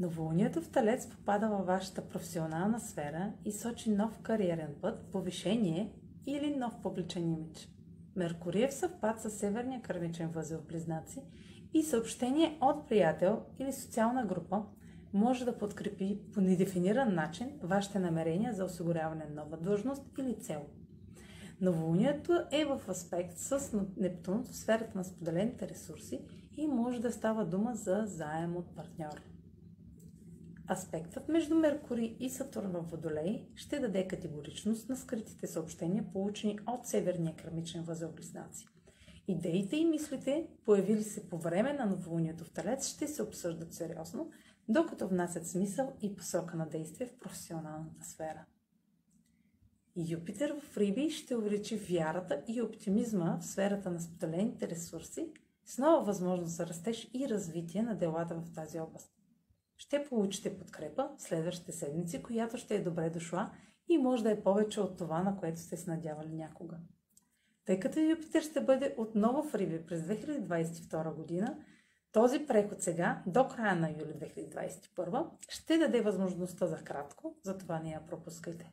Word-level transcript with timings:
Новолунието 0.00 0.62
в 0.62 0.68
Талец 0.68 1.08
попада 1.08 1.48
във 1.48 1.66
вашата 1.66 2.08
професионална 2.08 2.80
сфера 2.80 3.32
и 3.44 3.52
сочи 3.52 3.90
нов 3.90 4.18
кариерен 4.18 4.74
път, 4.80 5.06
повишение 5.12 5.92
или 6.26 6.56
нов 6.56 6.72
публичен 6.82 7.32
имидж. 7.32 7.68
Меркурий 8.16 8.64
е 8.64 8.68
в 8.68 8.74
съвпад 8.74 9.20
с 9.20 9.30
северния 9.30 9.82
кърмичен 9.82 10.28
възел 10.28 10.60
Близнаци 10.68 11.22
и 11.74 11.82
съобщение 11.82 12.58
от 12.60 12.88
приятел 12.88 13.42
или 13.58 13.72
социална 13.72 14.24
група 14.24 14.62
може 15.12 15.44
да 15.44 15.58
подкрепи 15.58 16.18
по 16.34 16.40
недефиниран 16.40 17.14
начин 17.14 17.50
вашите 17.62 17.98
намерения 17.98 18.52
за 18.52 18.64
осигуряване 18.64 19.24
на 19.24 19.44
нова 19.44 19.56
длъжност 19.56 20.02
или 20.18 20.34
цел. 20.34 20.62
Новолунието 21.60 22.32
е 22.52 22.64
в 22.64 22.80
аспект 22.88 23.38
с 23.38 23.80
Нептун 23.96 24.44
в 24.44 24.56
сферата 24.56 24.98
на 24.98 25.04
споделените 25.04 25.68
ресурси 25.68 26.20
и 26.56 26.66
може 26.66 27.00
да 27.00 27.12
става 27.12 27.44
дума 27.44 27.74
за 27.74 28.02
заем 28.06 28.56
от 28.56 28.76
партньор. 28.76 29.22
Аспектът 30.72 31.28
между 31.28 31.54
Меркурий 31.54 32.16
и 32.20 32.30
Сатурн 32.30 32.70
в 32.70 32.80
Водолей 32.82 33.48
ще 33.54 33.78
даде 33.78 34.08
категоричност 34.08 34.88
на 34.88 34.96
скритите 34.96 35.46
съобщения, 35.46 36.04
получени 36.12 36.58
от 36.66 36.86
Северния 36.86 37.36
кърмичен 37.36 37.82
възел 37.82 38.12
Близнаци. 38.12 38.66
Идеите 39.28 39.76
и 39.76 39.84
мислите, 39.84 40.46
появили 40.64 41.02
се 41.02 41.28
по 41.28 41.38
време 41.38 41.72
на 41.72 41.86
новолунието 41.86 42.44
в 42.44 42.50
Талец, 42.50 42.86
ще 42.86 43.08
се 43.08 43.22
обсъждат 43.22 43.74
сериозно, 43.74 44.30
докато 44.68 45.08
внасят 45.08 45.46
смисъл 45.46 45.92
и 46.02 46.16
посока 46.16 46.56
на 46.56 46.68
действие 46.68 47.06
в 47.06 47.18
професионалната 47.18 48.06
сфера. 48.06 48.44
Юпитер 49.96 50.54
в 50.60 50.76
Риби 50.76 51.10
ще 51.10 51.36
увеличи 51.36 51.76
вярата 51.76 52.42
и 52.48 52.62
оптимизма 52.62 53.38
в 53.40 53.46
сферата 53.46 53.90
на 53.90 54.00
споделените 54.00 54.68
ресурси 54.68 55.32
с 55.64 55.78
нова 55.78 56.04
възможност 56.04 56.56
за 56.56 56.66
растеж 56.66 57.10
и 57.14 57.28
развитие 57.28 57.82
на 57.82 57.94
делата 57.94 58.34
в 58.34 58.52
тази 58.54 58.80
област 58.80 59.19
ще 59.80 60.04
получите 60.04 60.58
подкрепа 60.58 61.10
в 61.18 61.22
следващите 61.22 61.72
седмици, 61.72 62.22
която 62.22 62.56
ще 62.56 62.74
е 62.74 62.82
добре 62.82 63.10
дошла 63.10 63.50
и 63.88 63.98
може 63.98 64.22
да 64.22 64.30
е 64.30 64.42
повече 64.42 64.80
от 64.80 64.98
това, 64.98 65.22
на 65.22 65.36
което 65.36 65.60
сте 65.60 65.76
се 65.76 65.90
надявали 65.90 66.34
някога. 66.34 66.76
Тъй 67.64 67.80
като 67.80 68.00
Юпитер 68.00 68.42
ще 68.42 68.60
бъде 68.60 68.94
отново 68.98 69.42
в 69.42 69.54
Риби 69.54 69.86
през 69.86 70.00
2022 70.00 71.14
година, 71.14 71.64
този 72.12 72.46
преход 72.46 72.82
сега, 72.82 73.22
до 73.26 73.48
края 73.48 73.76
на 73.76 73.90
юли 73.90 74.14
2021, 74.14 75.26
ще 75.48 75.78
даде 75.78 76.00
възможността 76.00 76.66
за 76.66 76.76
кратко, 76.76 77.36
затова 77.42 77.78
не 77.78 77.90
я 77.90 78.06
пропускайте. 78.06 78.72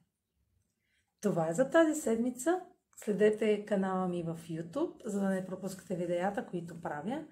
Това 1.21 1.49
е 1.49 1.53
за 1.53 1.69
тази 1.69 2.01
седмица. 2.01 2.61
Следете 2.95 3.65
канала 3.65 4.07
ми 4.07 4.23
в 4.23 4.39
YouTube, 4.49 5.05
за 5.05 5.19
да 5.19 5.29
не 5.29 5.45
пропускате 5.45 5.95
видеята, 5.95 6.45
които 6.45 6.81
правя. 6.81 7.25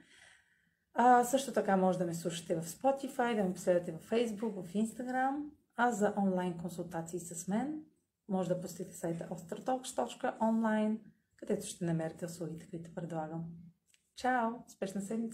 А, 0.97 1.23
също 1.23 1.53
така 1.53 1.77
може 1.77 1.97
да 1.97 2.05
ме 2.05 2.13
слушате 2.13 2.55
в 2.55 2.65
Spotify, 2.65 3.35
да 3.35 3.43
ме 3.43 3.53
последвате 3.53 3.91
в 3.91 4.09
Facebook, 4.09 4.63
в 4.63 4.73
Instagram, 4.73 5.43
а 5.75 5.91
за 5.91 6.13
онлайн 6.17 6.57
консултации 6.57 7.19
с 7.19 7.47
мен 7.47 7.83
може 8.29 8.49
да 8.49 8.61
посетите 8.61 8.95
сайта 8.95 9.27
ostertalks.online, 9.31 10.97
където 11.37 11.65
ще 11.65 11.85
намерите 11.85 12.25
услугите, 12.25 12.67
които 12.69 12.93
предлагам. 12.95 13.45
Чао! 14.15 14.49
Успешна 14.67 15.01
седмица! 15.01 15.33